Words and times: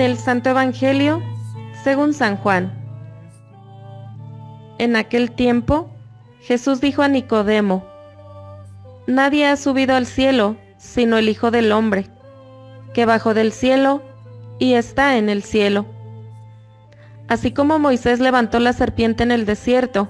Del 0.00 0.16
Santo 0.16 0.48
Evangelio 0.48 1.22
según 1.84 2.14
San 2.14 2.38
Juan. 2.38 2.72
En 4.78 4.96
aquel 4.96 5.30
tiempo, 5.30 5.90
Jesús 6.40 6.80
dijo 6.80 7.02
a 7.02 7.08
Nicodemo, 7.08 7.84
Nadie 9.06 9.46
ha 9.46 9.58
subido 9.58 9.94
al 9.94 10.06
cielo, 10.06 10.56
sino 10.78 11.18
el 11.18 11.28
Hijo 11.28 11.50
del 11.50 11.70
Hombre, 11.70 12.06
que 12.94 13.04
bajó 13.04 13.34
del 13.34 13.52
cielo 13.52 14.02
y 14.58 14.72
está 14.72 15.18
en 15.18 15.28
el 15.28 15.42
cielo. 15.42 15.84
Así 17.28 17.52
como 17.52 17.78
Moisés 17.78 18.20
levantó 18.20 18.58
la 18.58 18.72
serpiente 18.72 19.22
en 19.22 19.32
el 19.32 19.44
desierto, 19.44 20.08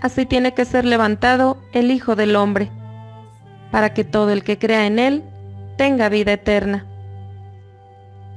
así 0.00 0.24
tiene 0.24 0.54
que 0.54 0.64
ser 0.64 0.86
levantado 0.86 1.58
el 1.74 1.90
Hijo 1.90 2.16
del 2.16 2.36
Hombre, 2.36 2.70
para 3.70 3.92
que 3.92 4.02
todo 4.02 4.30
el 4.30 4.42
que 4.42 4.58
crea 4.58 4.86
en 4.86 4.98
él 4.98 5.24
tenga 5.76 6.08
vida 6.08 6.32
eterna. 6.32 6.89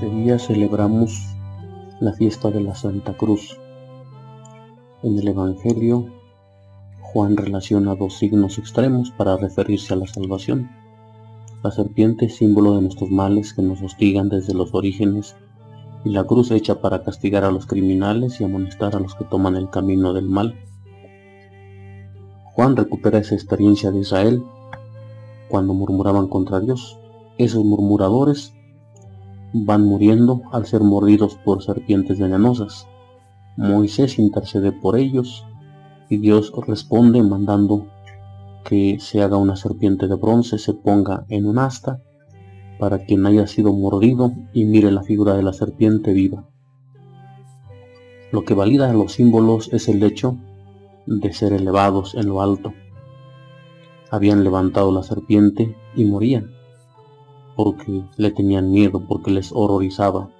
Este 0.00 0.14
día 0.14 0.38
celebramos 0.38 1.34
la 1.98 2.12
fiesta 2.12 2.52
de 2.52 2.60
la 2.60 2.76
Santa 2.76 3.14
Cruz. 3.14 3.58
En 5.02 5.18
el 5.18 5.26
Evangelio, 5.26 6.06
Juan 7.00 7.36
relaciona 7.36 7.96
dos 7.96 8.16
signos 8.16 8.58
extremos 8.58 9.10
para 9.10 9.36
referirse 9.36 9.94
a 9.94 9.96
la 9.96 10.06
salvación. 10.06 10.70
La 11.64 11.72
serpiente, 11.72 12.28
símbolo 12.28 12.76
de 12.76 12.82
nuestros 12.82 13.10
males 13.10 13.52
que 13.52 13.62
nos 13.62 13.82
hostigan 13.82 14.28
desde 14.28 14.54
los 14.54 14.72
orígenes, 14.72 15.34
y 16.04 16.10
la 16.10 16.22
cruz 16.22 16.52
hecha 16.52 16.80
para 16.80 17.02
castigar 17.02 17.42
a 17.42 17.50
los 17.50 17.66
criminales 17.66 18.40
y 18.40 18.44
amonestar 18.44 18.94
a 18.94 19.00
los 19.00 19.16
que 19.16 19.24
toman 19.24 19.56
el 19.56 19.68
camino 19.68 20.12
del 20.12 20.28
mal. 20.28 20.54
Juan 22.54 22.76
recupera 22.76 23.18
esa 23.18 23.34
experiencia 23.34 23.90
de 23.90 23.98
Israel 23.98 24.44
cuando 25.48 25.74
murmuraban 25.74 26.28
contra 26.28 26.60
Dios. 26.60 27.00
Esos 27.36 27.64
murmuradores 27.64 28.54
van 29.52 29.84
muriendo 29.84 30.42
al 30.52 30.66
ser 30.66 30.82
mordidos 30.82 31.36
por 31.44 31.62
serpientes 31.62 32.18
venenosas. 32.18 32.86
Moisés 33.56 34.18
intercede 34.18 34.72
por 34.72 34.96
ellos 34.96 35.46
y 36.08 36.18
Dios 36.18 36.52
responde 36.66 37.22
mandando 37.22 37.86
que 38.64 38.98
se 39.00 39.22
haga 39.22 39.36
una 39.36 39.56
serpiente 39.56 40.08
de 40.08 40.14
bronce, 40.14 40.58
se 40.58 40.74
ponga 40.74 41.24
en 41.28 41.46
un 41.46 41.58
asta 41.58 42.02
para 42.78 43.04
quien 43.04 43.26
haya 43.26 43.46
sido 43.46 43.72
mordido 43.72 44.32
y 44.52 44.64
mire 44.64 44.92
la 44.92 45.02
figura 45.02 45.34
de 45.34 45.42
la 45.42 45.52
serpiente 45.52 46.12
viva. 46.12 46.48
Lo 48.30 48.44
que 48.44 48.54
valida 48.54 48.92
los 48.92 49.12
símbolos 49.12 49.72
es 49.72 49.88
el 49.88 50.02
hecho 50.02 50.36
de 51.06 51.32
ser 51.32 51.54
elevados 51.54 52.14
en 52.14 52.28
lo 52.28 52.42
alto. 52.42 52.74
Habían 54.10 54.44
levantado 54.44 54.92
la 54.92 55.02
serpiente 55.02 55.74
y 55.96 56.04
morían 56.04 56.57
porque 57.58 58.04
le 58.16 58.30
tenían 58.30 58.70
miedo, 58.70 59.02
porque 59.08 59.32
les 59.32 59.50
horrorizaba. 59.52 60.30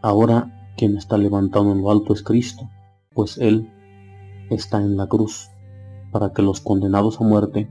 Ahora 0.00 0.72
quien 0.76 0.96
está 0.96 1.18
levantado 1.18 1.72
en 1.72 1.82
lo 1.82 1.90
alto 1.90 2.12
es 2.12 2.22
Cristo, 2.22 2.70
pues 3.12 3.36
Él 3.38 3.68
está 4.48 4.78
en 4.80 4.96
la 4.96 5.08
cruz, 5.08 5.50
para 6.12 6.32
que 6.32 6.42
los 6.42 6.60
condenados 6.60 7.20
a 7.20 7.24
muerte 7.24 7.68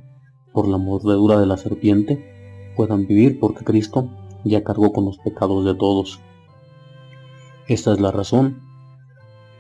por 0.51 0.67
la 0.67 0.77
mordedura 0.77 1.39
de 1.39 1.45
la 1.45 1.55
serpiente 1.55 2.73
puedan 2.75 3.07
vivir 3.07 3.39
porque 3.39 3.63
Cristo 3.63 4.09
ya 4.43 4.61
cargó 4.61 4.91
con 4.91 5.05
los 5.05 5.19
pecados 5.19 5.63
de 5.63 5.75
todos. 5.75 6.19
Esta 7.69 7.93
es 7.93 8.01
la 8.01 8.11
razón 8.11 8.59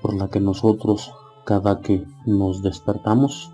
por 0.01 0.13
la 0.13 0.27
que 0.27 0.41
nosotros, 0.41 1.13
cada 1.45 1.79
que 1.79 2.03
nos 2.25 2.61
despertamos, 2.61 3.53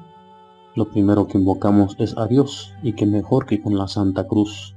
lo 0.73 0.89
primero 0.89 1.27
que 1.27 1.37
invocamos 1.37 1.95
es 1.99 2.17
a 2.17 2.25
Dios 2.25 2.73
y 2.81 2.93
que 2.93 3.05
mejor 3.05 3.45
que 3.45 3.61
con 3.61 3.77
la 3.77 3.87
Santa 3.87 4.27
Cruz 4.27 4.74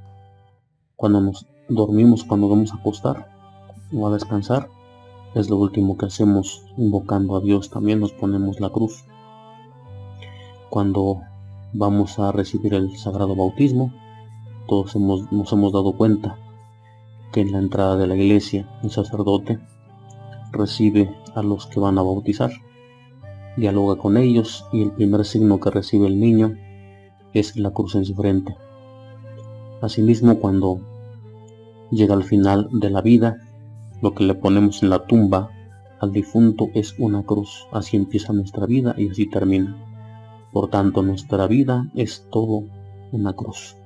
cuando 0.98 1.20
nos 1.20 1.46
dormimos, 1.68 2.24
cuando 2.24 2.48
vamos 2.48 2.72
a 2.72 2.76
acostar 2.76 3.28
o 3.94 4.08
a 4.08 4.10
descansar, 4.10 4.68
es 5.36 5.48
lo 5.48 5.56
último 5.56 5.96
que 5.96 6.06
hacemos 6.06 6.64
invocando 6.76 7.36
a 7.36 7.40
Dios. 7.40 7.70
También 7.70 8.00
nos 8.00 8.12
ponemos 8.12 8.58
la 8.58 8.70
cruz. 8.70 9.04
Cuando 10.68 11.20
vamos 11.72 12.18
a 12.18 12.32
recibir 12.32 12.74
el 12.74 12.98
sagrado 12.98 13.36
bautismo, 13.36 13.94
todos 14.66 14.96
hemos, 14.96 15.30
nos 15.30 15.52
hemos 15.52 15.72
dado 15.72 15.92
cuenta 15.92 16.36
que 17.30 17.42
en 17.42 17.52
la 17.52 17.58
entrada 17.58 17.96
de 17.96 18.08
la 18.08 18.16
iglesia 18.16 18.68
un 18.82 18.90
sacerdote 18.90 19.60
recibe 20.50 21.14
a 21.36 21.44
los 21.44 21.68
que 21.68 21.78
van 21.78 21.98
a 21.98 22.02
bautizar, 22.02 22.50
dialoga 23.56 23.94
con 24.02 24.16
ellos 24.16 24.66
y 24.72 24.82
el 24.82 24.90
primer 24.90 25.24
signo 25.24 25.60
que 25.60 25.70
recibe 25.70 26.08
el 26.08 26.18
niño 26.18 26.56
es 27.34 27.54
la 27.56 27.70
cruz 27.70 27.94
en 27.94 28.04
su 28.04 28.16
frente. 28.16 28.56
Asimismo, 29.80 30.40
cuando 30.40 30.80
llega 31.90 32.14
al 32.14 32.24
final 32.24 32.68
de 32.72 32.90
la 32.90 33.00
vida, 33.00 33.48
lo 34.02 34.14
que 34.14 34.24
le 34.24 34.34
ponemos 34.34 34.82
en 34.82 34.90
la 34.90 35.06
tumba 35.06 35.50
al 36.00 36.12
difunto 36.12 36.68
es 36.74 36.94
una 36.98 37.22
cruz. 37.22 37.66
Así 37.72 37.96
empieza 37.96 38.32
nuestra 38.32 38.66
vida 38.66 38.94
y 38.96 39.08
así 39.08 39.28
termina. 39.28 39.76
Por 40.52 40.70
tanto, 40.70 41.02
nuestra 41.02 41.46
vida 41.46 41.90
es 41.94 42.26
todo 42.30 42.64
una 43.12 43.32
cruz. 43.34 43.76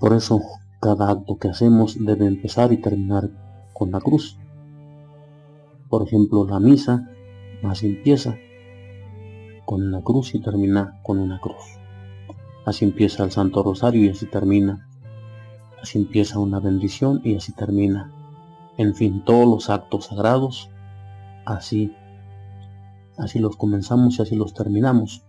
Por 0.00 0.12
eso, 0.12 0.40
cada 0.80 1.10
acto 1.10 1.36
que 1.36 1.48
hacemos 1.48 1.96
debe 1.98 2.26
empezar 2.26 2.72
y 2.72 2.78
terminar 2.78 3.30
con 3.72 3.90
la 3.90 4.00
cruz. 4.00 4.38
Por 5.88 6.06
ejemplo, 6.06 6.46
la 6.46 6.60
misa 6.60 7.10
más 7.62 7.82
empieza 7.82 8.36
con 9.64 9.82
una 9.82 10.02
cruz 10.02 10.34
y 10.34 10.40
termina 10.40 11.00
con 11.02 11.18
una 11.18 11.40
cruz. 11.40 11.83
Así 12.64 12.84
empieza 12.84 13.24
el 13.24 13.30
Santo 13.30 13.62
Rosario 13.62 14.04
y 14.04 14.08
así 14.08 14.26
termina. 14.26 14.88
Así 15.80 15.98
empieza 15.98 16.38
una 16.38 16.60
bendición 16.60 17.20
y 17.24 17.36
así 17.36 17.52
termina. 17.52 18.12
En 18.78 18.94
fin, 18.94 19.22
todos 19.24 19.46
los 19.46 19.70
actos 19.70 20.06
sagrados, 20.06 20.70
así, 21.44 21.94
así 23.18 23.38
los 23.38 23.56
comenzamos 23.56 24.18
y 24.18 24.22
así 24.22 24.34
los 24.34 24.54
terminamos. 24.54 25.24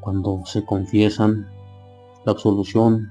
Cuando 0.00 0.42
se 0.46 0.64
confiesan 0.64 1.48
la 2.24 2.32
absolución, 2.32 3.10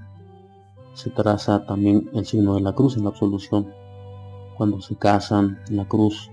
se 0.94 1.12
traza 1.12 1.66
también 1.66 2.10
el 2.14 2.26
signo 2.26 2.56
de 2.56 2.62
la 2.62 2.74
cruz 2.74 2.98
en 2.98 3.04
la 3.04 3.10
absolución. 3.10 3.72
Cuando 4.58 4.82
se 4.82 4.96
casan, 4.96 5.60
la 5.70 5.86
cruz 5.86 6.32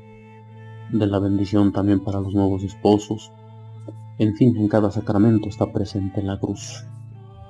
de 0.91 1.07
la 1.07 1.19
bendición 1.19 1.73
también 1.73 2.03
para 2.03 2.21
los 2.21 2.33
nuevos 2.33 2.63
esposos. 2.63 3.31
En 4.17 4.37
fin, 4.37 4.57
en 4.57 4.69
cada 4.69 4.93
sacramento 4.93 5.49
está 5.49 5.73
presente 5.73 6.23
la 6.23 6.39
cruz. 6.39 6.85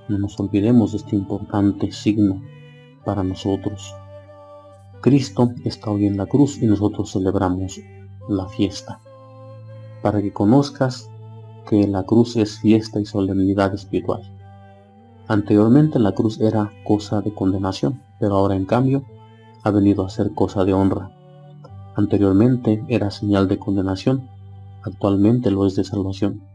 No 0.09 0.19
nos 0.19 0.41
olvidemos 0.41 0.93
de 0.93 0.99
este 0.99 1.15
importante 1.15 1.93
signo 1.93 2.41
para 3.05 3.23
nosotros. 3.23 3.95
Cristo 5.03 5.53
está 5.65 5.91
hoy 5.91 6.07
en 6.07 6.17
la 6.17 6.25
cruz 6.25 6.63
y 6.63 6.67
nosotros 6.67 7.13
celebramos 7.13 7.81
la 8.31 8.49
fiesta. 8.49 8.99
Para 10.01 10.23
que 10.23 10.33
conozcas 10.33 11.11
que 11.69 11.87
la 11.87 12.05
cruz 12.05 12.35
es 12.37 12.59
fiesta 12.61 12.99
y 12.99 13.05
solemnidad 13.05 13.75
espiritual. 13.75 14.23
Anteriormente 15.29 15.99
la 15.99 16.13
cruz 16.13 16.41
era 16.41 16.73
cosa 16.85 17.21
de 17.21 17.35
condenación, 17.35 18.01
pero 18.21 18.37
ahora 18.37 18.57
en 18.57 18.65
cambio 18.65 19.05
ha 19.63 19.71
venido 19.71 20.03
a 20.03 20.09
ser 20.09 20.33
cosa 20.33 20.65
de 20.65 20.73
honra. 20.73 21.11
Anteriormente 21.95 22.83
era 22.89 23.11
señal 23.11 23.49
de 23.49 23.59
condenación, 23.59 24.31
actualmente 24.83 25.51
lo 25.51 25.67
es 25.67 25.77
de 25.77 25.85
salvación. 25.85 26.54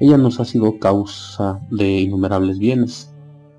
Ella 0.00 0.18
nos 0.18 0.40
ha 0.40 0.44
sido 0.44 0.78
causa 0.80 1.60
de 1.70 2.00
innumerables 2.00 2.58
bienes. 2.58 3.14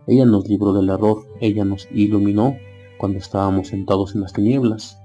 Ella 0.05 0.25
nos 0.25 0.47
libró 0.49 0.73
del 0.73 0.89
error. 0.89 1.25
Ella 1.39 1.63
nos 1.63 1.87
iluminó 1.91 2.57
cuando 2.97 3.19
estábamos 3.19 3.69
sentados 3.69 4.15
en 4.15 4.21
las 4.21 4.33
tinieblas. 4.33 4.99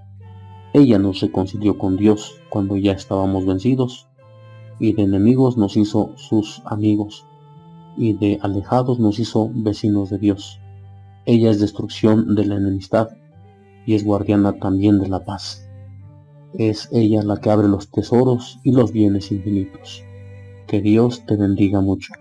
Ella 0.73 0.99
nos 0.99 1.21
reconcilió 1.21 1.79
con 1.79 1.97
Dios 1.97 2.35
cuando 2.49 2.77
ya 2.77 2.93
estábamos 2.93 3.47
vencidos. 3.47 4.09
Y 4.81 4.93
de 4.95 5.03
enemigos 5.03 5.57
nos 5.57 5.77
hizo 5.77 6.13
sus 6.17 6.63
amigos. 6.65 7.25
Y 7.97 8.15
de 8.15 8.39
alejados 8.43 8.99
nos 8.99 9.21
hizo 9.21 9.51
vecinos 9.55 10.11
de 10.11 10.19
Dios. 10.19 10.59
Ella 11.27 11.51
es 11.51 11.61
destrucción 11.61 12.35
de 12.35 12.47
la 12.47 12.57
enemistad 12.57 13.09
y 13.87 13.95
es 13.95 14.05
guardiana 14.05 14.59
también 14.59 14.99
de 14.99 15.09
la 15.09 15.25
paz. 15.25 15.69
Es 16.55 16.89
ella 16.93 17.23
la 17.23 17.37
que 17.37 17.51
abre 17.51 17.69
los 17.69 17.91
tesoros 17.91 18.59
y 18.65 18.73
los 18.73 18.93
bienes 18.93 19.31
infinitos. 19.31 20.05
Que 20.71 20.81
Dios 20.81 21.27
te 21.27 21.35
bendiga 21.35 21.81
mucho. 21.81 22.13